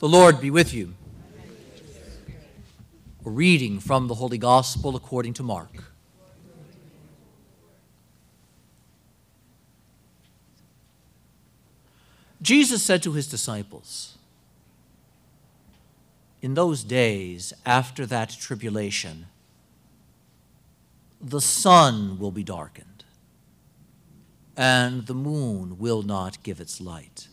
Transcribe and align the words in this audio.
The 0.00 0.08
Lord 0.08 0.40
be 0.40 0.48
with 0.48 0.72
you. 0.72 0.94
A 3.26 3.30
reading 3.30 3.80
from 3.80 4.06
the 4.06 4.14
Holy 4.14 4.38
Gospel 4.38 4.94
according 4.94 5.34
to 5.34 5.42
Mark. 5.42 5.92
Jesus 12.40 12.80
said 12.80 13.02
to 13.02 13.14
his 13.14 13.26
disciples, 13.26 14.16
In 16.40 16.54
those 16.54 16.84
days 16.84 17.52
after 17.66 18.06
that 18.06 18.30
tribulation, 18.30 19.26
the 21.20 21.40
sun 21.40 22.20
will 22.20 22.30
be 22.30 22.44
darkened, 22.44 23.02
and 24.56 25.06
the 25.06 25.14
moon 25.14 25.76
will 25.76 26.02
not 26.02 26.40
give 26.44 26.60
its 26.60 26.80
light 26.80 27.26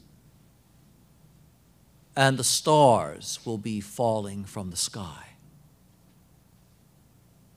and 2.16 2.38
the 2.38 2.44
stars 2.44 3.40
will 3.46 3.58
be 3.58 3.82
falling 3.82 4.46
from 4.46 4.70
the 4.70 4.78
sky, 4.78 5.34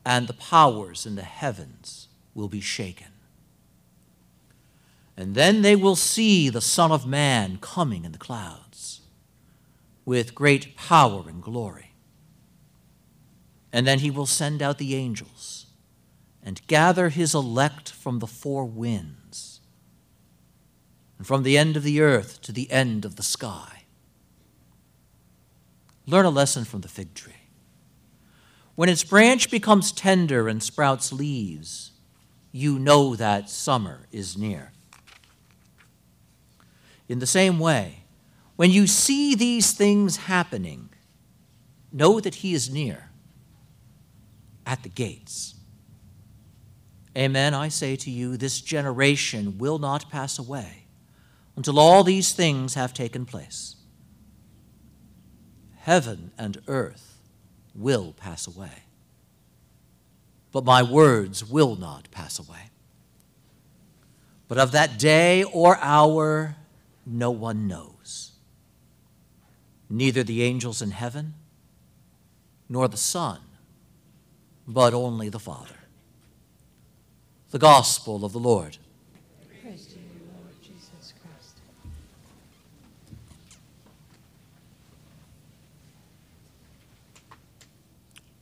and 0.05 0.27
the 0.27 0.35
powers 0.35 1.07
in 1.07 1.15
the 1.15 1.23
heavens 1.23 2.09
will 2.35 2.49
be 2.49 2.61
shaken. 2.61 3.09
And 5.17 5.35
then 5.35 5.63
they 5.63 5.75
will 5.75 5.97
see 5.97 6.49
the 6.49 6.61
Son 6.61 6.93
of 6.93 7.07
Man 7.07 7.59
coming 7.61 8.05
in 8.05 8.13
the 8.13 8.19
clouds 8.19 9.01
with 10.05 10.35
great 10.35 10.77
power 10.77 11.25
and 11.29 11.43
glory. 11.43 11.93
And 13.73 13.87
then 13.87 13.99
he 13.99 14.11
will 14.11 14.27
send 14.27 14.63
out 14.63 14.79
the 14.79 14.95
angels 14.95 15.67
and 16.43 16.67
gather 16.69 17.11
his 17.11 17.35
elect 17.35 17.91
from 17.91 18.21
the 18.21 18.27
four 18.27 18.65
winds 18.65 19.61
and 21.19 21.27
from 21.27 21.43
the 21.43 21.59
end 21.59 21.77
of 21.77 21.83
the 21.83 22.01
earth 22.01 22.41
to 22.43 22.53
the 22.53 22.71
end 22.71 23.05
of 23.05 23.17
the 23.17 23.23
sky. 23.23 23.78
Learn 26.09 26.25
a 26.25 26.31
lesson 26.31 26.65
from 26.65 26.81
the 26.81 26.89
fig 26.89 27.13
tree. 27.13 27.35
When 28.77 28.89
its 28.89 29.05
branch 29.05 29.51
becomes 29.51 29.93
tender 29.93 30.49
and 30.49 30.63
sprouts 30.63 31.13
leaves, 31.13 31.91
you 32.51 32.79
know 32.79 33.15
that 33.15 33.51
summer 33.51 34.07
is 34.11 34.35
near. 34.35 34.73
In 37.11 37.19
the 37.19 37.27
same 37.27 37.59
way, 37.59 38.05
when 38.57 38.71
you 38.71 38.87
see 38.87 39.35
these 39.35 39.73
things 39.73 40.17
happening, 40.17 40.89
know 41.93 42.21
that 42.21 42.37
He 42.37 42.55
is 42.55 42.71
near 42.71 43.11
at 44.65 44.83
the 44.85 44.89
gates. 44.89 45.57
Amen. 47.15 47.53
I 47.53 47.69
say 47.69 47.97
to 47.97 48.11
you, 48.11 48.39
this 48.39 48.63
generation 48.63 49.59
will 49.59 49.79
not 49.79 50.11
pass 50.11 50.39
away 50.39 50.87
until 51.55 51.79
all 51.79 52.03
these 52.03 52.33
things 52.33 52.73
have 52.73 52.95
taken 52.95 53.27
place 53.27 53.75
heaven 55.89 56.31
and 56.37 56.61
earth 56.69 57.17
will 57.75 58.13
pass 58.13 58.47
away. 58.47 58.83
But 60.53 60.63
my 60.63 60.83
words 60.83 61.43
will 61.43 61.77
not 61.77 62.11
pass 62.11 62.39
away. 62.39 62.69
But 64.49 64.59
of 64.59 64.73
that 64.73 64.99
day 64.99 65.45
or 65.45 65.79
hour, 65.79 66.57
no 67.07 67.31
one 67.31 67.67
knows. 67.67 68.33
Neither 69.89 70.23
the 70.23 70.43
angels 70.43 70.83
in 70.83 70.91
heaven, 70.91 71.33
nor 72.69 72.87
the 72.87 72.99
Son, 72.99 73.41
but 74.67 74.93
only 74.93 75.31
the 75.31 75.41
Father. 75.41 75.81
The 77.51 77.59
Gospel 77.59 78.27
of 78.27 78.35
the 78.35 78.39
Lord. 78.39 78.77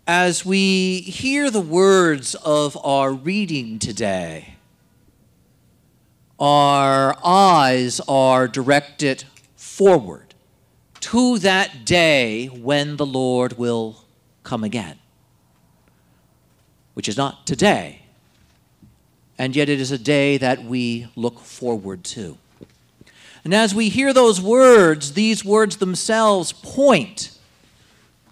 As 0.07 0.47
we 0.47 1.01
hear 1.01 1.51
the 1.51 1.61
words 1.61 2.37
of 2.37 2.79
our 2.85 3.13
reading 3.13 3.79
today, 3.81 4.55
our 6.39 7.17
eyes 7.25 8.01
are 8.07 8.47
directed 8.47 9.25
forward 9.57 10.35
to 11.01 11.39
that 11.41 11.85
day 11.85 12.47
when 12.47 12.97
the 12.97 13.07
Lord 13.07 13.59
will 13.59 14.05
come 14.45 14.63
again, 14.63 14.97
which 16.95 17.09
is 17.09 17.17
not 17.17 17.45
today, 17.45 18.03
and 19.37 19.57
yet 19.57 19.69
it 19.69 19.81
is 19.81 19.91
a 19.91 19.99
day 19.99 20.37
that 20.37 20.63
we 20.63 21.09
look 21.17 21.41
forward 21.41 22.05
to. 22.05 22.39
And 23.45 23.53
as 23.53 23.75
we 23.75 23.89
hear 23.89 24.13
those 24.13 24.41
words, 24.41 25.15
these 25.15 25.45
words 25.45 25.79
themselves 25.79 26.53
point 26.53 27.36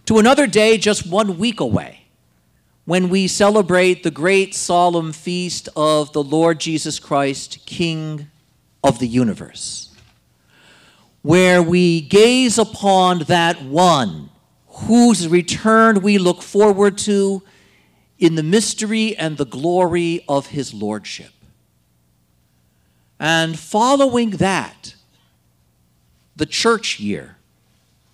to 0.07 0.19
another 0.19 0.47
day 0.47 0.77
just 0.77 1.07
one 1.07 1.39
week 1.39 1.61
away 1.61 2.05
when 2.85 3.09
we 3.09 3.27
celebrate 3.27 4.03
the 4.03 4.11
great 4.11 4.55
solemn 4.55 5.13
feast 5.13 5.69
of 5.75 6.13
the 6.13 6.23
Lord 6.23 6.61
Jesus 6.61 6.99
Christ, 6.99 7.65
King 7.65 8.29
of 8.83 8.99
the 8.99 9.09
universe, 9.09 9.91
where 11.23 11.63
we 11.63 12.03
gaze 12.03 12.59
upon 12.59 13.21
that 13.21 13.63
one 13.63 14.29
whose 14.69 15.27
return 15.29 16.03
we 16.03 16.19
look 16.19 16.43
forward 16.43 16.99
to 16.99 17.43
in 18.19 18.35
the 18.35 18.43
mystery 18.43 19.17
and 19.17 19.39
the 19.39 19.47
glory 19.47 20.23
of 20.29 20.49
his 20.49 20.75
lordship. 20.75 21.33
And 23.19 23.59
following 23.59 24.31
that, 24.33 24.97
the 26.37 26.47
church 26.47 27.01
year, 27.01 27.37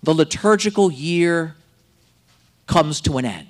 the 0.01 0.13
liturgical 0.13 0.91
year 0.91 1.55
comes 2.67 3.01
to 3.01 3.17
an 3.17 3.25
end. 3.25 3.47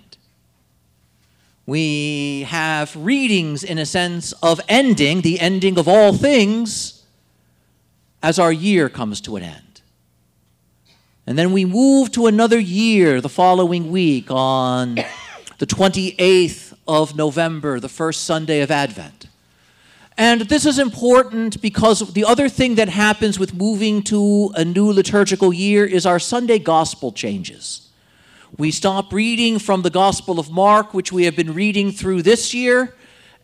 We 1.65 2.43
have 2.43 2.95
readings, 2.95 3.63
in 3.63 3.77
a 3.77 3.85
sense, 3.85 4.33
of 4.43 4.59
ending, 4.67 5.21
the 5.21 5.39
ending 5.39 5.77
of 5.77 5.87
all 5.87 6.13
things, 6.13 7.03
as 8.23 8.39
our 8.39 8.51
year 8.51 8.89
comes 8.89 9.21
to 9.21 9.35
an 9.35 9.43
end. 9.43 9.81
And 11.27 11.37
then 11.37 11.51
we 11.51 11.65
move 11.65 12.11
to 12.11 12.27
another 12.27 12.59
year 12.59 13.21
the 13.21 13.29
following 13.29 13.91
week 13.91 14.27
on 14.29 14.95
the 15.59 15.65
28th 15.65 16.73
of 16.87 17.15
November, 17.15 17.79
the 17.79 17.89
first 17.89 18.23
Sunday 18.23 18.61
of 18.61 18.71
Advent. 18.71 19.27
And 20.17 20.41
this 20.41 20.65
is 20.65 20.77
important 20.77 21.61
because 21.61 22.13
the 22.13 22.25
other 22.25 22.49
thing 22.49 22.75
that 22.75 22.89
happens 22.89 23.39
with 23.39 23.53
moving 23.53 24.03
to 24.03 24.51
a 24.55 24.65
new 24.65 24.91
liturgical 24.91 25.53
year 25.53 25.85
is 25.85 26.05
our 26.05 26.19
Sunday 26.19 26.59
gospel 26.59 27.11
changes. 27.11 27.90
We 28.57 28.71
stop 28.71 29.13
reading 29.13 29.59
from 29.59 29.81
the 29.81 29.89
Gospel 29.89 30.37
of 30.37 30.51
Mark, 30.51 30.93
which 30.93 31.11
we 31.11 31.23
have 31.23 31.37
been 31.37 31.53
reading 31.53 31.91
through 31.91 32.21
this 32.23 32.53
year, 32.53 32.93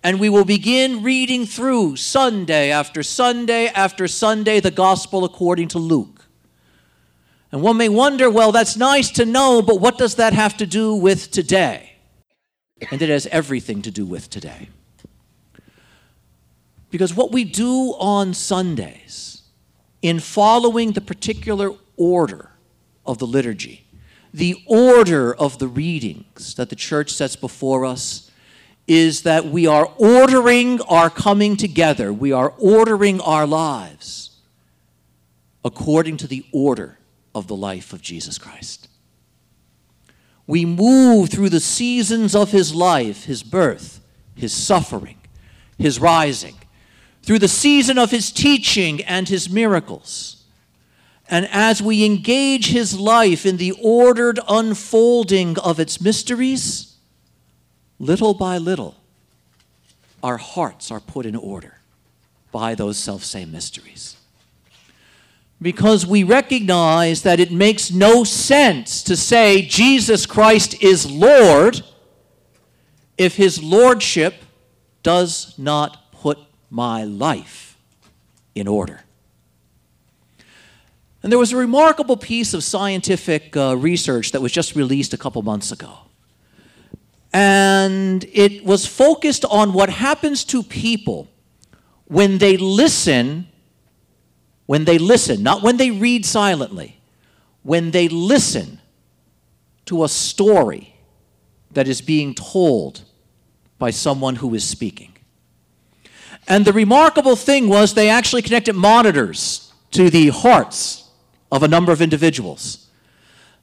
and 0.04 0.20
we 0.20 0.28
will 0.28 0.44
begin 0.44 1.02
reading 1.02 1.46
through 1.46 1.96
Sunday 1.96 2.72
after 2.72 3.02
Sunday 3.02 3.68
after 3.68 4.08
Sunday 4.10 4.60
the 4.60 4.70
Gospel 4.70 5.24
according 5.24 5.70
to 5.70 5.80
Luke. 5.80 6.26
And 7.54 7.62
one 7.62 7.78
may 7.78 7.88
wonder, 7.88 8.30
well, 8.30 8.52
that's 8.52 8.76
nice 8.76 9.10
to 9.12 9.26
know, 9.26 9.62
but 9.62 9.80
what 9.80 9.98
does 9.98 10.16
that 10.16 10.34
have 10.34 10.58
to 10.58 10.66
do 10.66 10.94
with 10.94 11.32
today? 11.32 11.94
And 12.92 13.02
it 13.02 13.08
has 13.08 13.28
everything 13.28 13.82
to 13.84 13.92
do 13.92 14.06
with 14.06 14.30
today. 14.30 14.68
Because 16.92 17.16
what 17.16 17.32
we 17.32 17.46
do 17.46 17.96
on 17.98 18.34
Sundays, 18.34 19.44
in 20.02 20.20
following 20.20 20.92
the 20.92 21.02
particular 21.02 21.72
order 21.96 22.52
of 23.06 23.18
the 23.20 23.28
liturgy, 23.28 23.87
the 24.34 24.56
order 24.68 25.34
of 25.34 25.60
the 25.60 25.68
readings 25.68 26.56
that 26.56 26.70
the 26.70 26.76
church 26.76 27.12
sets 27.12 27.36
before 27.36 27.86
us 27.86 28.30
is 28.88 29.24
that 29.24 29.46
we 29.46 29.68
are 29.68 29.92
ordering 29.98 30.82
our 30.84 31.10
coming 31.10 31.58
together, 31.58 32.14
we 32.14 32.32
are 32.32 32.54
ordering 32.58 33.20
our 33.22 33.46
lives 33.46 34.38
according 35.66 36.16
to 36.18 36.28
the 36.28 36.46
order 36.54 36.98
of 37.36 37.48
the 37.48 37.56
life 37.56 37.92
of 37.92 38.02
Jesus 38.02 38.38
Christ. 38.38 38.88
We 40.46 40.64
move 40.66 41.30
through 41.30 41.50
the 41.50 41.60
seasons 41.60 42.34
of 42.34 42.52
his 42.52 42.74
life, 42.74 43.26
his 43.26 43.44
birth, 43.44 44.00
his 44.34 44.54
suffering, 44.54 45.18
his 45.78 46.00
rising, 46.00 46.56
through 47.22 47.40
the 47.40 47.50
season 47.50 47.98
of 47.98 48.12
his 48.12 48.32
teaching 48.32 49.04
and 49.04 49.28
his 49.28 49.50
miracles 49.50 50.37
and 51.30 51.48
as 51.52 51.82
we 51.82 52.06
engage 52.06 52.68
his 52.68 52.98
life 52.98 53.46
in 53.46 53.58
the 53.58 53.74
ordered 53.82 54.40
unfolding 54.48 55.58
of 55.60 55.80
its 55.80 56.00
mysteries, 56.00 56.96
little 58.00 58.34
by 58.34 58.58
little, 58.58 58.96
our 60.24 60.38
hearts 60.38 60.90
are 60.90 61.00
put 61.00 61.26
in 61.26 61.36
order 61.36 61.80
by 62.52 62.76
those 62.76 62.98
self-same 62.98 63.52
mysteries. 63.52 64.16
Because 65.62 66.06
we 66.06 66.24
recognize 66.24 67.24
that 67.24 67.40
it 67.40 67.52
makes 67.52 67.92
no 67.92 68.24
sense 68.24 69.04
to 69.04 69.18
say 69.18 69.64
Jesus 69.64 70.26
Christ 70.26 70.82
is 70.82 71.10
Lord 71.10 71.82
if 73.18 73.36
his 73.36 73.62
lordship 73.62 74.36
does 75.02 75.58
not 75.58 76.12
put 76.12 76.38
my 76.70 77.04
life 77.04 77.78
in 78.54 78.68
order. 78.68 79.02
And 81.24 81.32
there 81.32 81.40
was 81.40 81.52
a 81.52 81.58
remarkable 81.58 82.18
piece 82.18 82.54
of 82.54 82.64
scientific 82.64 83.58
uh, 83.58 83.76
research 83.76 84.32
that 84.32 84.42
was 84.42 84.52
just 84.52 84.76
released 84.76 85.14
a 85.14 85.18
couple 85.18 85.42
months 85.42 85.72
ago. 85.72 85.98
And 87.34 88.24
it 88.32 88.64
was 88.64 88.86
focused 88.86 89.44
on 89.46 89.74
what 89.74 89.90
happens 89.90 90.44
to 90.46 90.64
people 90.64 91.28
when 92.06 92.38
they 92.38 92.56
listen, 92.58 93.48
when 94.66 94.86
they 94.86 94.98
listen, 94.98 95.44
not 95.44 95.62
when 95.62 95.78
they 95.78 95.92
read 95.92 96.26
silently, 96.26 97.00
when 97.64 97.92
they 97.92 98.08
listen 98.08 98.80
to 99.86 100.04
a 100.04 100.10
story 100.10 100.96
that 101.72 101.88
is 101.88 102.02
being 102.02 102.34
told 102.34 103.02
by 103.78 103.90
someone 103.90 104.38
who 104.38 104.54
is 104.56 104.64
speaking. 104.64 105.14
And 106.48 106.64
the 106.64 106.74
remarkable 106.74 107.36
thing 107.36 107.68
was 107.68 107.94
they 107.94 108.10
actually 108.10 108.42
connected 108.42 108.74
monitors 108.74 109.74
to 109.92 110.10
the 110.10 110.30
hearts 110.30 111.07
of 111.52 111.64
a 111.64 111.68
number 111.68 111.92
of 111.92 112.02
individuals 112.02 112.88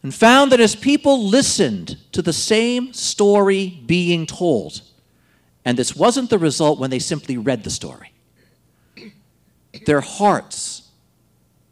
and 0.03 0.15
found 0.15 0.53
that 0.53 0.61
as 0.61 0.77
people 0.77 1.27
listened 1.27 1.97
to 2.13 2.21
the 2.21 2.33
same 2.33 2.93
story 2.93 3.83
being 3.87 4.27
told, 4.27 4.83
and 5.65 5.79
this 5.79 5.97
wasn't 5.97 6.29
the 6.29 6.39
result 6.39 6.79
when 6.79 6.91
they 6.91 6.99
simply 6.99 7.39
read 7.39 7.65
the 7.65 7.71
story, 7.71 8.13
their 9.87 10.03
hearts 10.03 10.91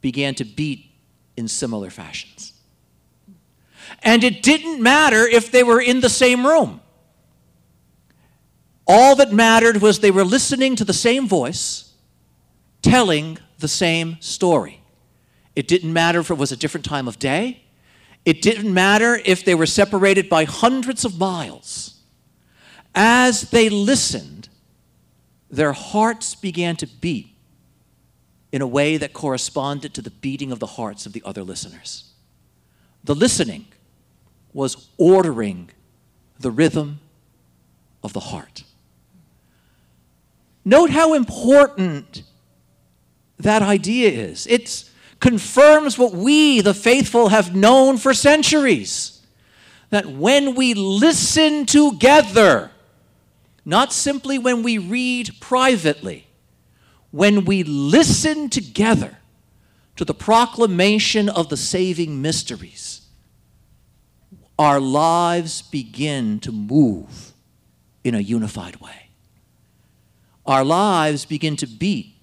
began 0.00 0.34
to 0.34 0.44
beat 0.44 0.90
in 1.36 1.46
similar 1.46 1.90
fashions. 1.90 2.54
And 4.02 4.24
it 4.24 4.42
didn't 4.42 4.82
matter 4.82 5.26
if 5.26 5.52
they 5.52 5.62
were 5.62 5.80
in 5.80 6.00
the 6.00 6.08
same 6.08 6.46
room. 6.46 6.80
All 8.86 9.14
that 9.16 9.32
mattered 9.32 9.80
was 9.80 10.00
they 10.00 10.10
were 10.10 10.24
listening 10.24 10.74
to 10.76 10.84
the 10.84 10.92
same 10.92 11.28
voice, 11.28 11.92
telling 12.80 13.38
the 13.58 13.68
same 13.68 14.16
story. 14.20 14.81
It 15.54 15.68
didn't 15.68 15.92
matter 15.92 16.20
if 16.20 16.30
it 16.30 16.38
was 16.38 16.52
a 16.52 16.56
different 16.56 16.84
time 16.84 17.08
of 17.08 17.18
day. 17.18 17.62
It 18.24 18.40
didn't 18.40 18.72
matter 18.72 19.20
if 19.24 19.44
they 19.44 19.54
were 19.54 19.66
separated 19.66 20.28
by 20.28 20.44
hundreds 20.44 21.04
of 21.04 21.18
miles. 21.18 22.00
As 22.94 23.50
they 23.50 23.68
listened, 23.68 24.48
their 25.50 25.72
hearts 25.72 26.34
began 26.34 26.76
to 26.76 26.86
beat 26.86 27.34
in 28.52 28.62
a 28.62 28.66
way 28.66 28.96
that 28.96 29.12
corresponded 29.12 29.94
to 29.94 30.02
the 30.02 30.10
beating 30.10 30.52
of 30.52 30.60
the 30.60 30.66
hearts 30.66 31.06
of 31.06 31.12
the 31.12 31.22
other 31.24 31.42
listeners. 31.42 32.12
The 33.04 33.14
listening 33.14 33.66
was 34.52 34.88
ordering 34.98 35.70
the 36.38 36.50
rhythm 36.50 37.00
of 38.02 38.12
the 38.12 38.20
heart. 38.20 38.64
Note 40.64 40.90
how 40.90 41.14
important 41.14 42.22
that 43.38 43.62
idea 43.62 44.10
is. 44.10 44.46
It 44.46 44.88
confirms 45.22 45.96
what 45.96 46.12
we, 46.12 46.60
the 46.60 46.74
faithful, 46.74 47.28
have 47.28 47.54
known 47.54 47.96
for 47.96 48.12
centuries. 48.12 49.24
That 49.90 50.04
when 50.06 50.56
we 50.56 50.74
listen 50.74 51.64
together, 51.64 52.72
not 53.64 53.92
simply 53.92 54.36
when 54.36 54.64
we 54.64 54.78
read 54.78 55.30
privately, 55.40 56.26
when 57.12 57.44
we 57.44 57.62
listen 57.62 58.50
together 58.50 59.18
to 59.94 60.04
the 60.04 60.14
proclamation 60.14 61.28
of 61.28 61.48
the 61.50 61.56
saving 61.56 62.20
mysteries, 62.20 63.02
our 64.58 64.80
lives 64.80 65.62
begin 65.62 66.40
to 66.40 66.50
move 66.50 67.32
in 68.02 68.16
a 68.16 68.20
unified 68.20 68.76
way. 68.80 69.10
Our 70.44 70.64
lives 70.64 71.24
begin 71.24 71.54
to 71.58 71.68
beat 71.68 72.16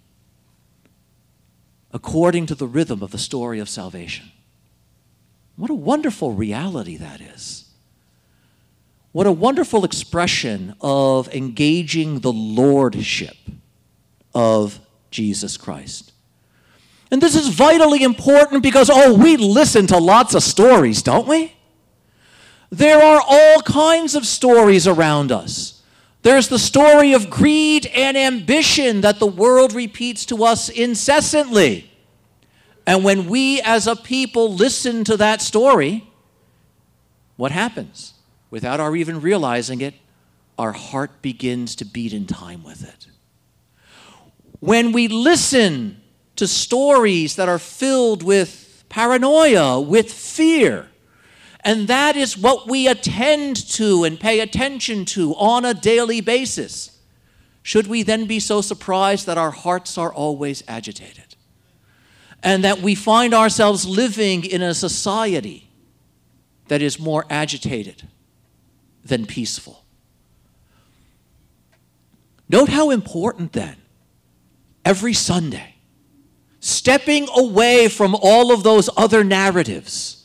according 1.92 2.46
to 2.48 2.56
the 2.56 2.68
rhythm 2.68 3.02
of 3.02 3.12
the 3.12 3.18
story 3.18 3.60
of 3.60 3.70
salvation. 3.70 4.32
What 5.56 5.70
a 5.70 5.76
wonderful 5.76 6.34
reality 6.34 6.98
that 6.98 7.20
is. 7.20 7.66
What 9.12 9.28
a 9.28 9.32
wonderful 9.32 9.84
expression 9.84 10.76
of 10.82 11.34
engaging 11.34 12.20
the 12.20 12.32
lordship 12.32 13.36
of 14.36 14.80
Jesus 15.10 15.58
Christ. 15.58 16.14
And 17.12 17.22
this 17.22 17.36
is 17.36 17.48
vitally 17.48 18.04
important 18.04 18.62
because, 18.62 18.90
oh, 18.92 19.16
we 19.16 19.36
listen 19.36 19.88
to 19.88 19.98
lots 19.98 20.36
of 20.36 20.44
stories, 20.44 21.02
don't 21.02 21.28
we? 21.28 21.54
There 22.70 23.02
are 23.02 23.22
all 23.28 23.62
kinds 23.62 24.14
of 24.14 24.28
stories 24.28 24.88
around 24.88 25.32
us. 25.32 25.79
There's 26.22 26.50
the 26.50 26.60
story 26.60 27.14
of 27.14 27.30
greed 27.30 27.86
and 27.88 28.18
ambition 28.18 29.02
that 29.02 29.20
the 29.20 29.28
world 29.28 29.74
repeats 29.74 30.26
to 30.26 30.44
us 30.44 30.70
incessantly. 30.70 31.90
And 32.86 33.04
when 33.04 33.28
we 33.28 33.62
as 33.62 33.88
a 33.88 33.96
people 33.96 34.54
listen 34.54 35.04
to 35.06 35.18
that 35.18 35.42
story, 35.42 36.10
what 37.38 37.52
happens? 37.52 38.16
Without 38.50 38.80
our 38.80 38.96
even 38.96 39.22
realizing 39.22 39.80
it, 39.80 39.94
our 40.58 40.74
heart 40.74 41.22
begins 41.22 41.76
to 41.78 41.86
beat 41.86 42.12
in 42.12 42.28
time 42.28 42.64
with 42.64 42.84
it. 42.84 43.08
When 44.60 44.92
we 44.92 45.08
listen 45.08 46.02
to 46.36 46.48
stories 46.48 47.38
that 47.38 47.48
are 47.48 47.60
filled 47.60 48.24
with 48.24 48.84
paranoia, 48.90 49.80
with 49.80 50.12
fear, 50.12 50.90
and 51.62 51.88
that 51.88 52.16
is 52.16 52.38
what 52.38 52.68
we 52.68 52.88
attend 52.88 53.56
to 53.72 54.04
and 54.04 54.20
pay 54.20 54.40
attention 54.40 55.06
to 55.06 55.34
on 55.36 55.66
a 55.66 55.74
daily 55.74 56.22
basis. 56.22 56.98
Should 57.62 57.88
we 57.88 58.04
then 58.04 58.26
be 58.26 58.40
so 58.40 58.62
surprised 58.62 59.26
that 59.26 59.38
our 59.38 59.52
hearts 59.52 59.98
are 59.98 60.14
always 60.14 60.64
agitated? 60.68 61.36
And 62.42 62.64
that 62.64 62.80
we 62.80 62.96
find 62.96 63.34
ourselves 63.34 63.86
living 63.86 64.46
in 64.46 64.62
a 64.62 64.74
society 64.74 65.70
that 66.70 66.82
is 66.82 66.98
more 66.98 67.26
agitated 67.30 68.08
than 69.04 69.26
peaceful? 69.26 69.84
Note 72.48 72.70
how 72.70 72.90
important 72.90 73.52
then, 73.52 73.76
every 74.86 75.14
Sunday, 75.14 75.76
stepping 76.62 77.28
away 77.36 77.90
from 77.90 78.16
all 78.16 78.54
of 78.54 78.64
those 78.64 78.90
other 78.96 79.24
narratives 79.26 80.19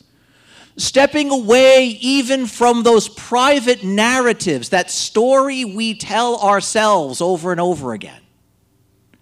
stepping 0.77 1.31
away 1.31 1.97
even 2.01 2.45
from 2.45 2.83
those 2.83 3.07
private 3.07 3.83
narratives, 3.83 4.69
that 4.69 4.91
story 4.91 5.63
we 5.63 5.93
tell 5.93 6.37
ourselves 6.37 7.21
over 7.21 7.51
and 7.51 7.61
over 7.61 7.93
again. 7.93 8.21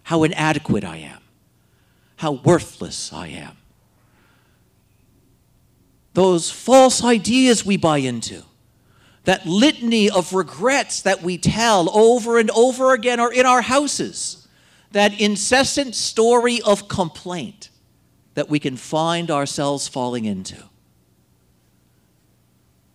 How 0.02 0.24
inadequate 0.24 0.84
I 0.84 0.98
am, 0.98 1.20
how 2.16 2.32
worthless 2.32 3.12
I 3.12 3.28
am. 3.28 3.56
Those 6.12 6.50
false 6.50 7.02
ideas 7.02 7.64
we 7.64 7.76
buy 7.76 7.98
into, 7.98 8.42
that 9.24 9.46
litany 9.46 10.10
of 10.10 10.34
regrets 10.34 11.02
that 11.02 11.22
we 11.22 11.38
tell 11.38 11.88
over 11.96 12.38
and 12.38 12.50
over 12.50 12.92
again 12.92 13.18
are 13.18 13.32
in 13.32 13.46
our 13.46 13.62
houses, 13.62 14.46
that 14.92 15.18
incessant 15.20 15.94
story 15.94 16.60
of 16.62 16.88
complaint 16.88 17.70
that 18.34 18.48
we 18.48 18.58
can 18.58 18.76
find 18.76 19.30
ourselves 19.30 19.88
falling 19.88 20.24
into. 20.24 20.56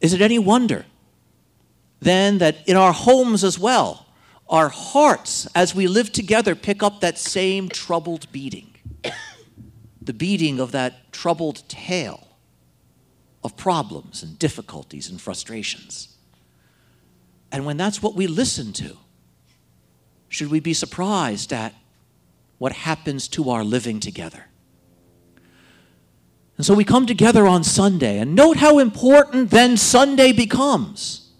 Is 0.01 0.13
it 0.13 0.21
any 0.21 0.39
wonder 0.39 0.85
then 1.99 2.37
that 2.37 2.67
in 2.67 2.77
our 2.77 2.93
homes 2.93 3.43
as 3.43 3.59
well, 3.59 4.05
our 4.47 4.69
hearts, 4.69 5.47
as 5.53 5.75
we 5.75 5.87
live 5.87 6.11
together, 6.11 6.55
pick 6.55 6.81
up 6.81 7.01
that 7.01 7.17
same 7.17 7.69
troubled 7.69 8.31
beating? 8.31 8.73
the 10.01 10.13
beating 10.13 10.59
of 10.59 10.71
that 10.71 11.11
troubled 11.11 11.67
tale 11.67 12.27
of 13.43 13.55
problems 13.57 14.23
and 14.23 14.39
difficulties 14.39 15.09
and 15.09 15.19
frustrations. 15.19 16.15
And 17.51 17.65
when 17.65 17.77
that's 17.77 18.01
what 18.01 18.15
we 18.15 18.27
listen 18.27 18.73
to, 18.73 18.97
should 20.27 20.49
we 20.49 20.59
be 20.59 20.73
surprised 20.73 21.51
at 21.51 21.73
what 22.57 22.71
happens 22.71 23.27
to 23.29 23.49
our 23.49 23.63
living 23.63 23.99
together? 23.99 24.45
And 26.59 26.65
so 26.65 26.73
we 26.73 26.83
come 26.83 27.05
together 27.05 27.47
on 27.47 27.63
Sunday, 27.63 28.19
and 28.19 28.35
note 28.35 28.57
how 28.57 28.79
important 28.79 29.49
then 29.49 29.77
Sunday 29.77 30.33
becomes. 30.33 31.31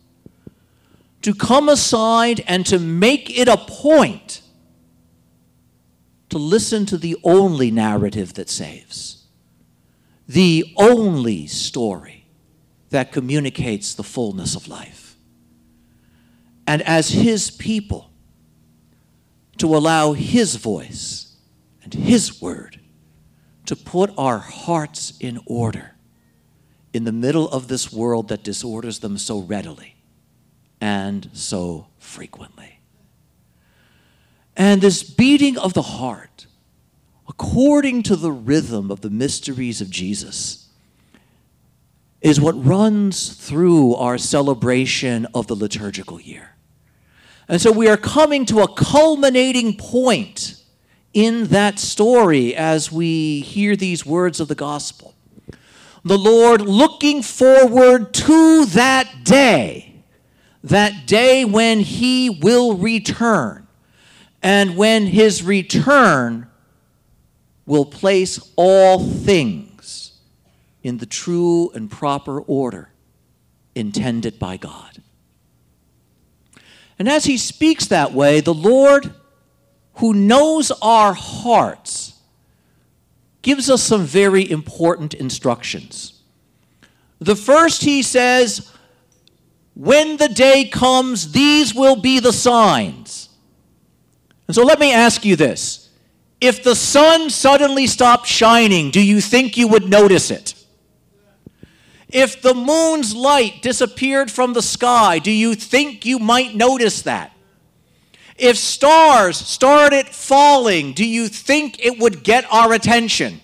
To 1.24 1.36
come 1.36 1.68
aside 1.68 2.42
and 2.48 2.66
to 2.68 2.80
make 2.80 3.38
it 3.38 3.50
a 3.50 3.58
point 3.58 4.42
to 6.30 6.38
listen 6.38 6.86
to 6.86 6.98
the 6.98 7.18
only 7.22 7.70
narrative 7.70 8.36
that 8.36 8.50
saves, 8.50 9.26
the 10.26 10.74
only 10.78 11.48
story 11.48 12.26
that 12.90 13.12
communicates 13.12 13.96
the 13.96 14.04
fullness 14.04 14.56
of 14.56 14.70
life. 14.70 15.18
And 16.66 16.82
as 16.84 17.10
His 17.10 17.52
people, 17.52 18.10
to 19.58 19.76
allow 19.76 20.14
His 20.14 20.56
voice 20.56 21.36
and 21.84 21.94
His 21.94 22.42
word 22.42 22.79
to 23.70 23.76
put 23.76 24.12
our 24.18 24.40
hearts 24.40 25.14
in 25.20 25.40
order 25.46 25.94
in 26.92 27.04
the 27.04 27.12
middle 27.12 27.48
of 27.50 27.68
this 27.68 27.94
world 27.94 28.30
that 28.30 28.44
disorders 28.44 28.98
them 28.98 29.16
so 29.16 29.42
readily 29.42 29.96
and 30.82 31.30
so 31.34 31.86
frequently. 32.00 32.80
And 34.58 34.82
this 34.82 35.04
beating 35.04 35.56
of 35.56 35.76
the 35.76 35.84
heart, 35.84 36.48
according 37.28 38.02
to 38.04 38.16
the 38.16 38.32
rhythm 38.32 38.90
of 38.90 39.02
the 39.02 39.12
mysteries 39.12 39.82
of 39.82 39.92
Jesus, 39.92 40.68
is 42.22 42.42
what 42.42 42.66
runs 42.66 43.34
through 43.34 43.94
our 43.94 44.18
celebration 44.18 45.28
of 45.36 45.46
the 45.46 45.56
liturgical 45.56 46.20
year. 46.20 46.56
And 47.48 47.62
so 47.62 47.72
we 47.72 47.88
are 47.88 47.98
coming 47.98 48.48
to 48.48 48.62
a 48.62 48.74
culminating 48.74 49.78
point 49.78 50.59
in 51.14 51.46
that 51.46 51.80
story 51.80 52.56
as 52.56 52.92
we 52.92 53.42
hear 53.42 53.76
these 53.76 54.06
words 54.06 54.40
of 54.40 54.48
the 54.48 54.56
gospel. 54.56 55.16
The 56.04 56.18
Lord 56.18 56.62
looking 56.62 57.22
forward 57.22 58.14
to 58.14 58.66
that 58.66 59.24
day, 59.24 60.04
that 60.64 61.06
day 61.06 61.46
when 61.46 61.82
He 61.82 62.30
will 62.30 62.78
return, 62.78 63.68
and 64.42 64.78
when 64.78 65.08
His 65.08 65.44
return 65.44 66.48
will 67.66 67.86
place 67.86 68.40
all 68.56 69.00
things 69.00 70.20
in 70.82 70.98
the 70.98 71.06
true 71.06 71.70
and 71.76 71.92
proper 71.92 72.40
order 72.42 72.90
intended 73.76 74.40
by 74.40 74.58
God. 74.58 75.02
And 76.98 77.08
as 77.08 77.26
he 77.26 77.38
speaks 77.38 77.86
that 77.88 78.14
way, 78.14 78.42
the 78.42 78.54
Lord, 78.54 79.14
who 80.00 80.14
knows 80.14 80.72
our 80.82 81.14
hearts, 81.14 82.14
gives 83.42 83.70
us 83.70 83.84
some 83.84 84.06
very 84.06 84.50
important 84.50 85.14
instructions. 85.14 86.22
The 87.20 87.36
first, 87.36 87.84
he 87.84 88.02
says, 88.02 88.72
when 89.76 90.18
the 90.18 90.30
day 90.30 90.66
comes, 90.66 91.32
these 91.32 91.74
will 91.74 91.98
be 91.98 92.20
the 92.20 92.34
signs. 92.34 93.30
And 94.48 94.56
so 94.56 94.64
let 94.64 94.80
me 94.80 94.94
ask 94.94 95.26
you 95.26 95.36
this. 95.36 95.90
If 96.42 96.64
the 96.64 96.76
sun 96.76 97.30
suddenly 97.30 97.86
stopped 97.86 98.26
shining, 98.26 98.92
do 98.92 99.02
you 99.02 99.20
think 99.20 99.58
you 99.58 99.68
would 99.68 99.90
notice 99.90 100.32
it? 100.32 100.56
If 102.08 102.42
the 102.42 102.54
moon's 102.54 103.14
light 103.14 103.62
disappeared 103.62 104.32
from 104.32 104.54
the 104.54 104.62
sky, 104.62 105.20
do 105.20 105.32
you 105.32 105.56
think 105.56 106.06
you 106.06 106.20
might 106.20 106.56
notice 106.56 107.02
that? 107.04 107.34
If 108.40 108.58
stars 108.58 109.38
started 109.38 110.08
falling, 110.08 110.94
do 110.94 111.06
you 111.06 111.28
think 111.28 111.84
it 111.84 112.00
would 112.00 112.24
get 112.24 112.46
our 112.52 112.74
attention? 112.74 113.42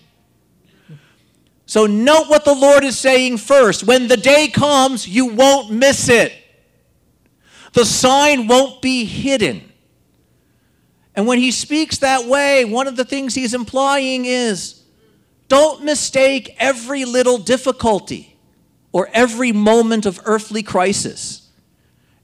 So, 1.66 1.86
note 1.86 2.28
what 2.28 2.44
the 2.44 2.54
Lord 2.54 2.84
is 2.84 2.96
saying 2.96 3.38
first. 3.38 3.84
When 3.84 4.06
the 4.06 4.16
day 4.16 4.48
comes, 4.48 5.08
you 5.08 5.26
won't 5.26 5.72
miss 5.72 6.08
it. 6.08 6.32
The 7.72 7.84
sign 7.84 8.46
won't 8.46 8.80
be 8.80 9.04
hidden. 9.04 9.72
And 11.16 11.26
when 11.26 11.38
he 11.38 11.50
speaks 11.50 11.98
that 11.98 12.26
way, 12.26 12.64
one 12.64 12.86
of 12.86 12.96
the 12.96 13.04
things 13.04 13.34
he's 13.34 13.54
implying 13.54 14.26
is 14.26 14.82
don't 15.48 15.84
mistake 15.84 16.54
every 16.58 17.04
little 17.04 17.38
difficulty 17.38 18.36
or 18.92 19.08
every 19.12 19.52
moment 19.52 20.06
of 20.06 20.20
earthly 20.24 20.62
crisis, 20.62 21.50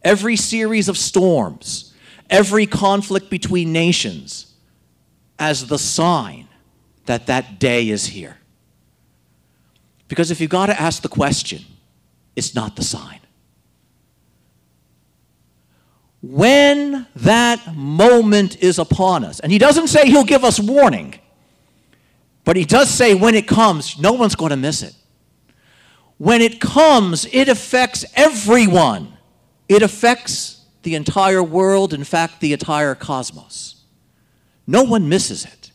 every 0.03 0.37
series 0.37 0.89
of 0.89 0.97
storms, 0.97 1.92
every 2.33 2.67
conflict 2.67 3.31
between 3.31 3.73
nations 3.73 4.55
as 5.39 5.67
the 5.67 5.79
sign 5.79 6.49
that 7.07 7.27
that 7.27 7.61
day 7.61 7.89
is 7.89 8.07
here. 8.07 8.39
Because 10.09 10.31
if 10.31 10.41
you've 10.41 10.51
got 10.51 10.67
to 10.67 10.81
ask 10.81 11.03
the 11.03 11.09
question, 11.09 11.65
it's 12.35 12.55
not 12.55 12.75
the 12.75 12.83
sign. 12.83 13.21
When 16.21 17.07
that 17.17 17.77
moment 17.77 18.63
is 18.63 18.79
upon 18.79 19.25
us, 19.25 19.39
and 19.41 19.53
he 19.53 19.59
doesn't 19.59 19.89
say 19.89 20.07
he'll 20.07 20.25
give 20.25 20.45
us 20.45 20.59
warning, 20.59 21.15
but 22.45 22.57
he 22.57 22.65
does 22.65 22.91
say 22.91 23.15
when 23.15 23.35
it 23.35 23.47
comes, 23.47 23.99
no 23.99 24.13
one's 24.13 24.35
going 24.35 24.51
to 24.51 24.57
miss 24.57 24.83
it 24.83 24.95
when 26.23 26.41
it 26.41 26.61
comes, 26.61 27.27
it 27.33 27.49
affects 27.49 28.05
everyone. 28.15 29.13
It 29.69 29.83
affects 29.83 30.62
the 30.83 30.95
entire 30.95 31.43
world, 31.43 31.95
in 31.95 32.05
fact, 32.05 32.41
the 32.41 32.53
entire 32.53 32.95
cosmos. 32.95 33.83
No 34.67 34.83
one 34.83 35.09
misses 35.09 35.45
it. 35.45 35.71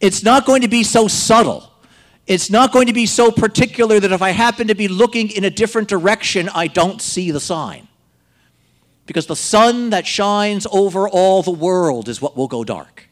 It's 0.00 0.22
not 0.22 0.46
going 0.46 0.62
to 0.62 0.68
be 0.68 0.82
so 0.82 1.08
subtle. 1.08 1.72
It's 2.26 2.50
not 2.50 2.72
going 2.72 2.88
to 2.88 2.92
be 2.92 3.06
so 3.06 3.30
particular 3.30 4.00
that 4.00 4.12
if 4.12 4.20
I 4.20 4.30
happen 4.30 4.68
to 4.68 4.74
be 4.74 4.88
looking 4.88 5.30
in 5.30 5.44
a 5.44 5.50
different 5.50 5.88
direction, 5.88 6.48
I 6.48 6.66
don't 6.66 7.00
see 7.00 7.30
the 7.30 7.40
sign. 7.40 7.88
Because 9.06 9.26
the 9.26 9.36
sun 9.36 9.90
that 9.90 10.06
shines 10.06 10.66
over 10.70 11.08
all 11.08 11.42
the 11.42 11.52
world 11.52 12.08
is 12.08 12.20
what 12.20 12.36
will 12.36 12.48
go 12.48 12.64
dark. 12.64 13.08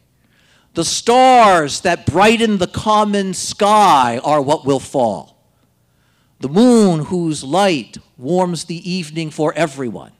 The 0.75 0.85
stars 0.85 1.83
that 1.83 2.05
brighten 2.05 2.59
the 2.59 2.67
common 2.67 3.33
sky 3.33 4.19
are 4.25 4.43
what 4.43 4.67
will 4.67 4.81
fall. 4.81 5.39
The 6.41 6.49
moon, 6.49 7.05
whose 7.05 7.45
light 7.45 7.99
warms 8.19 8.65
the 8.65 8.91
evening 8.91 9.31
for 9.31 9.55
everyone, 9.55 10.11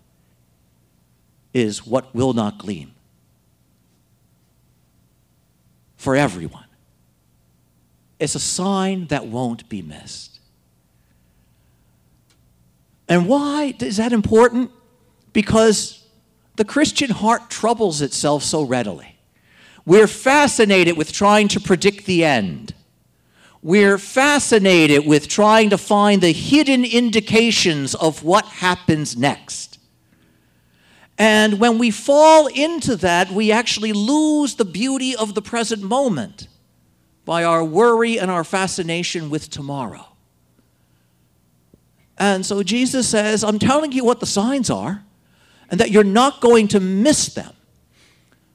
is 1.55 1.87
what 1.87 2.15
will 2.15 2.35
not 2.35 2.59
gleam. 2.59 2.93
For 5.97 6.15
everyone. 6.15 6.67
It's 8.19 8.35
a 8.35 8.41
sign 8.41 9.07
that 9.07 9.27
won't 9.27 9.67
be 9.71 9.81
missed. 9.81 10.39
And 13.09 13.27
why 13.27 13.75
is 13.81 13.97
that 13.97 14.13
important? 14.13 14.71
Because 15.33 16.07
the 16.57 16.65
Christian 16.65 17.11
heart 17.11 17.49
troubles 17.49 18.03
itself 18.03 18.43
so 18.43 18.63
readily. 18.63 19.17
We're 19.87 20.07
fascinated 20.07 20.97
with 20.99 21.13
trying 21.13 21.49
to 21.49 21.61
predict 21.61 22.05
the 22.05 22.25
end 22.25 22.75
we're 23.65 23.97
fascinated 23.97 25.07
with 25.07 25.27
trying 25.27 25.71
to 25.71 25.79
find 25.79 26.21
the 26.21 26.33
hidden 26.33 26.85
indications 26.85 27.95
of 27.95 28.23
what 28.23 28.45
happens 28.45 29.17
next. 29.17 29.74
And 31.17 31.61
when 31.61 31.79
we 31.79 31.91
fall 31.91 32.49
into 32.49 32.97
that, 32.97 33.31
we 33.31 33.53
actually 33.53 33.93
lose 33.93 34.57
the 34.57 34.65
beauty 34.65 35.15
of 35.15 35.35
the 35.35 35.43
present 35.43 35.83
moment 35.83 36.49
by 37.25 37.45
our 37.45 37.65
worry 37.65 38.19
and 38.19 38.31
our 38.31 38.45
fascination 38.45 39.31
with 39.31 39.49
tomorrow. 39.49 40.07
And 42.19 42.45
so 42.45 42.63
Jesus 42.63 43.09
says, 43.09 43.43
I'm 43.43 43.59
telling 43.59 43.93
you 43.93 44.05
what 44.05 44.21
the 44.21 44.27
signs 44.27 44.71
are, 44.71 45.05
and 45.71 45.81
that 45.81 45.91
you're 45.91 46.05
not 46.05 46.41
going 46.41 46.69
to 46.69 46.81
miss 46.81 47.33
them, 47.35 47.53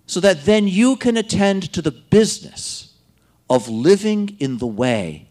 so 0.06 0.20
that 0.20 0.46
then 0.46 0.68
you 0.68 0.96
can 0.96 1.18
attend 1.18 1.72
to 1.74 1.82
the 1.82 1.92
business 1.92 2.94
of 3.50 3.68
living 3.68 4.38
in 4.40 4.58
the 4.58 4.68
way 4.68 5.28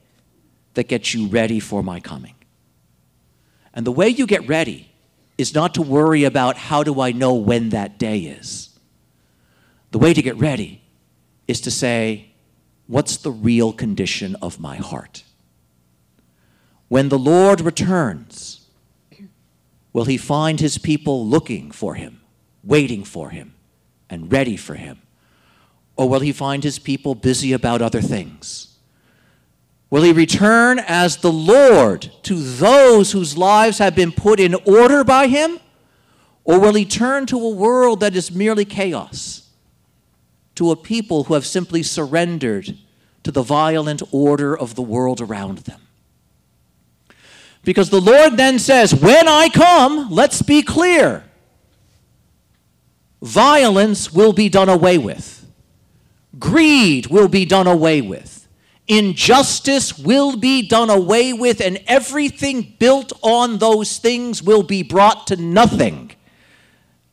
that 0.75 0.89
gets 0.89 1.15
you 1.15 1.27
ready 1.27 1.61
for 1.61 1.83
my 1.83 2.01
coming. 2.01 2.35
And 3.75 3.87
the 3.87 3.93
way 3.93 4.09
you 4.09 4.27
get 4.27 4.47
ready 4.49 4.91
is 5.39 5.55
not 5.55 5.73
to 5.75 5.83
worry 5.83 6.25
about 6.25 6.57
how 6.57 6.83
do 6.83 7.01
I 7.01 7.13
know 7.13 7.33
when 7.35 7.71
that 7.71 7.97
day 7.99 8.19
is. 8.19 8.77
The 9.93 9.99
way 9.99 10.13
to 10.13 10.21
get 10.21 10.37
ready 10.37 10.83
is 11.47 11.61
to 11.63 11.71
say, 11.71 12.33
what's 12.89 13.17
the 13.17 13.31
real 13.31 13.73
condition 13.73 14.37
of 14.43 14.61
my 14.61 14.77
heart? 14.77 15.23
When 16.89 17.09
the 17.09 17.19
Lord 17.19 17.61
returns, 17.61 18.67
will 19.93 20.07
he 20.07 20.17
find 20.17 20.59
his 20.59 20.77
people 20.77 21.27
looking 21.27 21.71
for 21.71 21.95
him, 21.95 22.21
waiting 22.65 23.05
for 23.05 23.31
him, 23.31 23.55
and 24.11 24.33
ready 24.33 24.57
for 24.57 24.75
him? 24.75 25.01
Or 25.97 26.09
will 26.09 26.21
he 26.21 26.33
find 26.33 26.65
his 26.65 26.79
people 26.79 27.15
busy 27.15 27.53
about 27.53 27.83
other 27.83 28.01
things? 28.01 28.78
Will 29.91 30.03
he 30.03 30.13
return 30.13 30.79
as 30.79 31.19
the 31.19 31.33
Lord 31.33 32.11
to 32.25 32.35
those 32.35 33.13
whose 33.13 33.39
lives 33.39 33.79
have 33.79 33.95
been 33.95 34.13
put 34.13 34.39
in 34.39 34.55
order 34.67 35.03
by 35.03 35.29
him? 35.29 35.61
Or 36.45 36.59
will 36.59 36.75
he 36.75 36.85
turn 36.85 37.27
to 37.27 37.39
a 37.39 37.51
world 37.51 38.01
that 38.01 38.15
is 38.15 38.31
merely 38.31 38.65
chaos? 38.65 39.49
To 40.57 40.71
a 40.71 40.77
people 40.77 41.25
who 41.25 41.35
have 41.35 41.47
simply 41.47 41.83
surrendered 41.83 42.77
to 43.23 43.31
the 43.31 43.43
violent 43.43 44.03
order 44.13 44.57
of 44.57 44.75
the 44.75 44.83
world 44.83 45.21
around 45.21 45.59
them? 45.59 45.81
Because 47.65 47.91
the 47.91 48.01
Lord 48.01 48.37
then 48.37 48.59
says, 48.59 48.95
When 48.95 49.29
I 49.29 49.49
come, 49.49 50.09
let's 50.11 50.43
be 50.43 50.63
clear, 50.63 51.25
violence 53.23 54.13
will 54.13 54.33
be 54.33 54.49
done 54.49 54.69
away 54.69 54.99
with. 54.99 55.47
Greed 56.39 57.07
will 57.07 57.29
be 57.29 57.45
done 57.45 57.67
away 57.67 58.01
with. 58.01 58.38
Injustice 58.89 59.99
will 59.99 60.37
be 60.37 60.67
done 60.67 60.91
away 60.91 61.33
with, 61.33 61.61
and 61.61 61.83
everything 61.87 62.75
built 62.79 63.13
on 63.23 63.59
those 63.59 63.99
things 63.99 64.43
will 64.43 64.63
be 64.63 64.83
brought 64.83 65.27
to 65.29 65.37
nothing. 65.37 66.13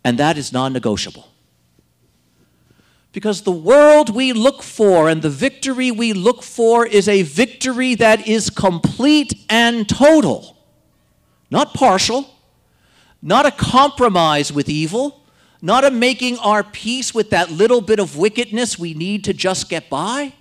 And 0.03 0.17
that 0.17 0.37
is 0.37 0.53
non 0.53 0.73
negotiable. 0.73 1.29
Because 3.11 3.43
the 3.43 3.51
world 3.51 4.13
we 4.13 4.33
look 4.33 4.63
for 4.63 5.09
and 5.09 5.21
the 5.21 5.29
victory 5.29 5.91
we 5.91 6.13
look 6.13 6.43
for 6.43 6.85
is 6.85 7.07
a 7.07 7.21
victory 7.21 7.95
that 7.95 8.27
is 8.27 8.49
complete 8.49 9.33
and 9.49 9.87
total, 9.87 10.57
not 11.49 11.73
partial, 11.73 12.29
not 13.21 13.45
a 13.45 13.51
compromise 13.51 14.51
with 14.51 14.69
evil 14.69 15.25
not 15.65 15.83
a 15.83 15.89
making 15.89 16.37
our 16.37 16.63
peace 16.63 17.11
with 17.11 17.31
that 17.31 17.49
little 17.49 17.81
bit 17.81 17.99
of 17.99 18.15
wickedness 18.15 18.77
we 18.77 18.93
need 18.93 19.23
to 19.23 19.33
just 19.33 19.67
get 19.67 19.89
by. 19.89 20.31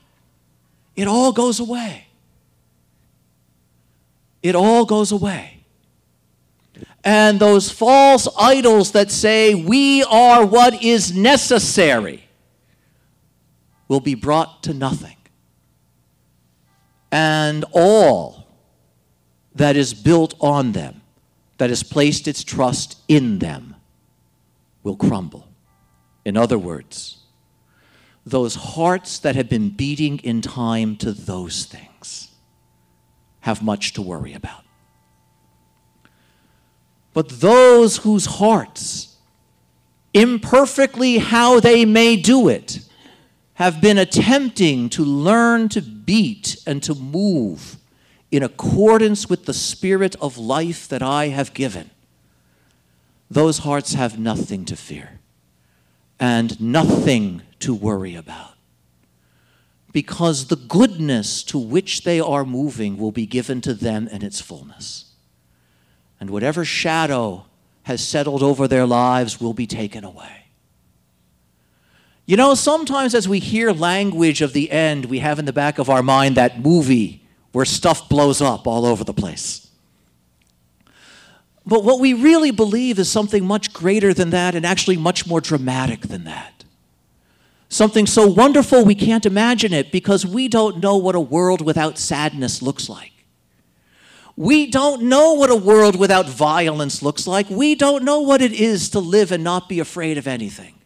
It 0.97 1.09
all 1.09 1.33
goes 1.33 1.61
away. 1.61 2.07
It 4.43 4.55
all 4.55 4.85
goes 4.85 5.11
away. 5.11 5.65
And 7.03 7.39
those 7.39 7.71
false 7.71 8.29
idols 8.39 8.93
that 8.93 9.11
say 9.11 9.55
we 9.55 10.03
are 10.05 10.45
what 10.45 10.83
is 10.83 11.15
necessary 11.15 12.29
will 13.89 14.01
be 14.01 14.15
brought 14.15 14.63
to 14.65 14.75
nothing. 14.75 15.17
And 17.13 17.65
all 17.73 18.47
that 19.55 19.77
is 19.77 19.95
built 19.95 20.35
on 20.41 20.73
them, 20.73 21.03
that 21.59 21.71
has 21.71 21.83
placed 21.83 22.27
its 22.27 22.43
trust 22.43 22.99
in 23.07 23.39
them, 23.39 23.77
will 24.83 24.97
crumble. 24.97 25.49
In 26.25 26.37
other 26.37 26.59
words, 26.59 27.19
those 28.27 28.55
hearts 28.55 29.19
that 29.19 29.37
have 29.37 29.49
been 29.49 29.71
beating 29.71 30.19
in 30.19 30.41
time 30.41 30.97
to 30.97 31.13
those 31.13 31.65
things 31.65 32.31
have 33.41 33.63
much 33.63 33.93
to 33.93 34.03
worry 34.03 34.33
about. 34.33 34.65
But 37.13 37.29
those 37.29 37.99
whose 37.99 38.27
hearts, 38.27 39.17
imperfectly 40.15 41.19
how 41.19 41.61
they 41.61 41.85
may 41.85 42.17
do 42.17 42.49
it, 42.49 42.81
have 43.55 43.81
been 43.81 43.99
attempting 43.99 44.89
to 44.89 45.05
learn 45.05 45.69
to 45.69 45.81
beat 45.81 46.57
and 46.67 46.83
to 46.83 46.95
move 46.95 47.77
in 48.33 48.43
accordance 48.43 49.29
with 49.29 49.45
the 49.45 49.55
spirit 49.55 50.17
of 50.21 50.37
life 50.37 50.89
that 50.89 51.03
I 51.03 51.29
have 51.29 51.55
given, 51.55 51.91
those 53.31 53.59
hearts 53.59 53.95
have 53.95 54.19
nothing 54.19 54.65
to 54.65 54.77
fear 54.77 55.21
and 56.19 56.61
nothing 56.61 57.43
to 57.65 57.75
worry 57.75 58.15
about. 58.15 58.55
Because 59.93 60.47
the 60.47 60.57
goodness 60.57 61.43
to 61.45 61.59
which 61.59 62.03
they 62.03 62.21
are 62.21 62.45
moving 62.45 62.97
will 62.97 63.13
be 63.13 63.27
given 63.27 63.61
to 63.63 63.75
them 63.75 64.09
in 64.09 64.23
its 64.23 64.41
fullness. 64.41 65.13
And 66.21 66.31
whatever 66.31 66.65
shadow 66.65 67.47
has 67.85 68.07
settled 68.07 68.43
over 68.43 68.67
their 68.67 68.87
lives 68.87 69.41
will 69.41 69.55
be 69.55 69.67
taken 69.67 70.05
away. 70.05 70.47
You 72.27 72.37
know, 72.37 72.55
sometimes 72.55 73.15
as 73.15 73.29
we 73.29 73.39
hear 73.39 73.73
language 73.73 74.41
of 74.41 74.53
the 74.53 74.71
end, 74.71 75.07
we 75.07 75.19
have 75.19 75.39
in 75.39 75.45
the 75.45 75.53
back 75.53 75.79
of 75.79 75.91
our 75.91 76.03
mind 76.03 76.37
that 76.37 76.61
movie 76.61 77.27
where 77.53 77.67
stuff 77.67 78.09
blows 78.09 78.41
up 78.41 78.67
all 78.67 78.87
over 78.87 79.05
the 79.05 79.13
place. 79.13 79.71
But 81.67 81.85
what 81.85 82.01
we 82.01 82.15
really 82.15 82.51
believe 82.51 82.99
is 82.99 83.11
something 83.11 83.45
much 83.45 83.73
greater 83.73 84.13
than 84.13 84.31
that 84.31 84.55
and 84.55 84.67
actually 84.67 84.97
much 84.97 85.27
more 85.27 85.41
dramatic 85.41 86.03
than 86.03 86.25
that. 86.25 86.54
Something 87.75 88.07
so 88.07 88.29
wonderful 88.29 88.85
we 88.85 88.95
can't 88.95 89.27
imagine 89.27 89.73
it 89.73 89.91
because 89.91 90.25
we 90.25 90.47
don't 90.47 90.81
know 90.81 90.97
what 90.97 91.17
a 91.17 91.21
world 91.21 91.61
without 91.61 91.99
sadness 91.99 92.63
looks 92.63 92.89
like. 92.89 93.11
We 94.37 94.71
don't 94.71 95.03
know 95.03 95.33
what 95.33 95.51
a 95.51 95.57
world 95.57 95.99
without 95.99 96.29
violence 96.29 97.03
looks 97.03 97.27
like. 97.27 97.51
We 97.51 97.75
don't 97.75 98.05
know 98.05 98.21
what 98.21 98.41
it 98.41 98.53
is 98.53 98.91
to 98.91 99.01
live 99.01 99.33
and 99.33 99.43
not 99.43 99.69
be 99.69 99.81
afraid 99.81 100.19
of 100.19 100.29
anything. 100.29 100.77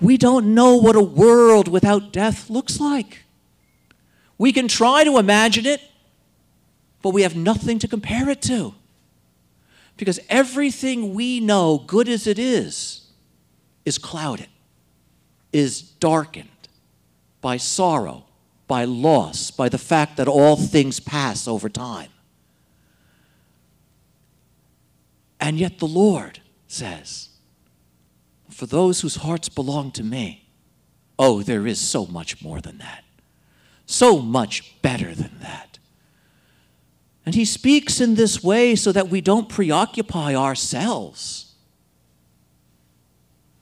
We 0.00 0.16
don't 0.16 0.52
know 0.52 0.74
what 0.74 0.96
a 0.96 1.00
world 1.00 1.68
without 1.68 2.12
death 2.12 2.50
looks 2.50 2.80
like. 2.80 3.22
We 4.36 4.52
can 4.52 4.66
try 4.66 5.04
to 5.04 5.16
imagine 5.16 5.64
it, 5.64 5.80
but 7.02 7.10
we 7.10 7.22
have 7.22 7.36
nothing 7.36 7.78
to 7.78 7.86
compare 7.86 8.28
it 8.30 8.42
to. 8.42 8.74
Because 9.96 10.18
everything 10.28 11.14
we 11.14 11.38
know, 11.38 11.84
good 11.86 12.08
as 12.08 12.26
it 12.26 12.40
is, 12.40 13.06
is 13.84 13.96
clouded, 13.96 14.48
is 15.52 15.82
darkened 15.82 16.48
by 17.40 17.56
sorrow, 17.56 18.24
by 18.68 18.84
loss, 18.84 19.50
by 19.50 19.68
the 19.68 19.78
fact 19.78 20.16
that 20.16 20.28
all 20.28 20.56
things 20.56 21.00
pass 21.00 21.48
over 21.48 21.68
time. 21.68 22.10
And 25.40 25.58
yet 25.58 25.78
the 25.78 25.88
Lord 25.88 26.40
says, 26.68 27.30
For 28.50 28.66
those 28.66 29.00
whose 29.00 29.16
hearts 29.16 29.48
belong 29.48 29.90
to 29.92 30.04
me, 30.04 30.48
oh, 31.18 31.42
there 31.42 31.66
is 31.66 31.80
so 31.80 32.06
much 32.06 32.42
more 32.42 32.60
than 32.60 32.78
that, 32.78 33.04
so 33.86 34.18
much 34.20 34.80
better 34.82 35.14
than 35.14 35.38
that. 35.40 35.78
And 37.26 37.34
he 37.34 37.44
speaks 37.44 38.00
in 38.00 38.14
this 38.14 38.42
way 38.42 38.74
so 38.74 38.92
that 38.92 39.08
we 39.08 39.20
don't 39.20 39.48
preoccupy 39.48 40.34
ourselves 40.34 41.49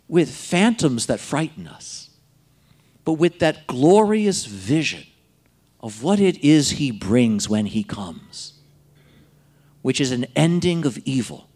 with 0.09 0.31
phantoms 0.31 1.07
that 1.07 1.21
frighten 1.21 1.68
us, 1.68 2.11
but 3.05 3.14
with 3.14 3.38
that 3.38 3.66
glorious 3.66 4.47
vision 4.47 5.05
of 5.81 6.03
what 6.03 6.18
it 6.18 6.42
is 6.42 6.71
he 6.71 6.90
brings 6.90 7.49
when 7.49 7.66
he 7.66 7.85
comes, 7.85 8.55
which 9.83 10.01
is 10.01 10.11
an 10.11 10.27
ending 10.35 10.85
of 10.85 10.99
evil 11.05 11.49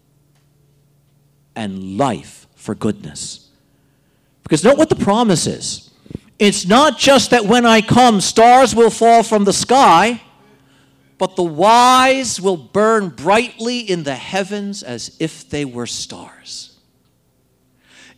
and 1.55 1.97
life 1.97 2.47
for 2.55 2.73
goodness. 2.75 3.49
Because 4.43 4.63
note 4.63 4.77
what 4.77 4.89
the 4.89 4.95
promise 4.95 5.47
is. 5.47 5.89
It's 6.39 6.65
not 6.65 6.97
just 6.97 7.29
that 7.31 7.45
when 7.45 7.65
I 7.65 7.81
come, 7.81 8.19
stars 8.21 8.75
will 8.75 8.89
fall 8.89 9.23
from 9.23 9.43
the 9.43 9.53
sky 9.53 10.21
but 11.23 11.37
the 11.37 11.43
wise 11.43 12.41
will 12.41 12.57
burn 12.57 13.07
brightly 13.07 13.79
in 13.79 14.03
the 14.03 14.15
heavens 14.15 14.83
as 14.83 15.15
if 15.21 15.49
they 15.49 15.63
were 15.63 15.87
stars. 15.87 16.72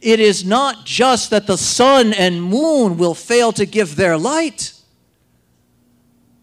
It 0.06 0.20
is 0.20 0.46
not 0.46 0.86
just 0.86 1.32
that 1.32 1.48
the 1.48 1.58
sun 1.58 2.13
and 2.13 2.39
moon 2.39 2.96
will 2.96 3.15
fail 3.15 3.52
to 3.54 3.65
give 3.65 3.96
their 3.96 4.20
light, 4.20 4.74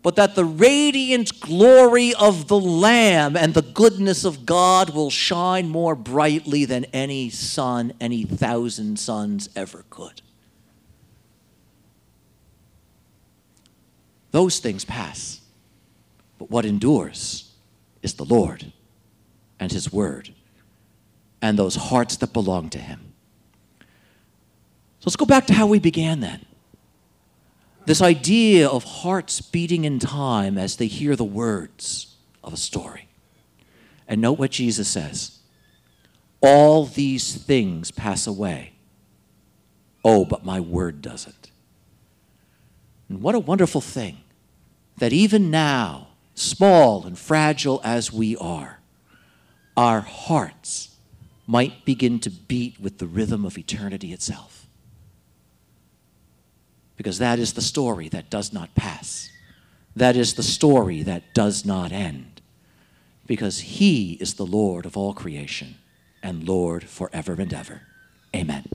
but 0.03 0.17
that 0.17 0.35
the 0.35 0.45
radiant 0.45 1.39
glory 1.39 2.13
of 2.13 2.49
the 2.49 2.59
Lamb 2.59 3.37
and 3.37 3.55
the 3.55 3.63
goodness 3.63 4.25
of 4.25 4.45
God 4.45 4.91
will 4.91 5.11
shine 5.11 5.69
more 5.69 5.95
brightly 5.95 6.65
than 6.65 6.87
any 6.87 7.31
sun, 7.31 7.93
any 8.01 8.25
thousand 8.25 8.99
suns 8.99 9.49
ever 9.55 9.85
could. 9.91 10.23
Those 14.33 14.59
things 14.59 14.85
pass. 14.85 15.41
But 16.37 16.51
what 16.51 16.65
endures 16.65 17.53
is 18.03 18.15
the 18.15 18.25
Lord 18.25 18.73
and 19.61 19.71
His 19.71 19.93
Word 19.93 20.35
and 21.41 21.57
those 21.57 21.77
hearts 21.77 22.17
that 22.17 22.33
belong 22.33 22.69
to 22.71 22.79
Him. 22.79 23.12
So 25.03 25.07
let's 25.07 25.17
go 25.17 25.27
back 25.27 25.49
to 25.49 25.53
how 25.53 25.67
we 25.67 25.81
began 25.81 26.21
then. 26.21 26.47
This 27.87 28.01
idea 28.01 28.69
of 28.69 28.85
hearts 28.85 29.41
beating 29.41 29.85
in 29.85 29.99
time 29.99 30.57
as 30.57 30.77
they 30.77 30.87
hear 30.87 31.17
the 31.17 31.25
words 31.25 32.15
of 32.45 32.53
a 32.53 32.57
story. 32.57 33.09
And 34.07 34.21
note 34.21 34.39
what 34.39 34.53
Jesus 34.53 34.87
says 34.87 35.41
All 36.41 36.87
these 36.87 37.35
things 37.35 37.91
pass 37.91 38.29
away. 38.29 38.75
Oh, 40.05 40.25
but 40.25 40.45
my 40.45 40.61
word 40.61 41.03
doesn't. 41.03 41.51
And 43.09 43.21
what 43.23 43.35
a 43.35 43.41
wonderful 43.41 43.81
thing 43.81 44.19
that 44.99 45.13
even 45.13 45.51
now, 45.51 46.11
small 46.37 47.05
and 47.05 47.19
fragile 47.19 47.81
as 47.83 48.13
we 48.13 48.37
are, 48.37 48.79
our 49.77 50.03
hearts 50.03 50.95
might 51.45 51.85
begin 51.85 52.21
to 52.21 52.31
beat 52.31 52.79
with 52.79 52.99
the 52.99 53.09
rhythm 53.09 53.45
of 53.45 53.59
eternity 53.59 54.13
itself. 54.13 54.62
Because 57.03 57.19
that 57.19 57.41
is 57.41 57.55
the 57.55 57.61
story 57.61 58.09
that 58.11 58.31
does 58.31 58.53
not 58.53 58.77
pass. 58.77 59.29
That 59.97 60.15
is 60.15 60.35
the 60.35 60.43
story 60.45 61.03
that 61.03 61.35
does 61.35 61.67
not 61.67 61.91
end. 61.91 62.41
Because 63.27 63.59
He 63.59 64.13
is 64.21 64.35
the 64.35 64.47
Lord 64.47 64.87
of 64.87 64.97
all 64.97 65.13
creation 65.13 65.75
and 66.23 66.47
Lord 66.47 66.85
forever 66.85 67.33
and 67.33 67.53
ever. 67.53 67.83
Amen. 68.37 68.67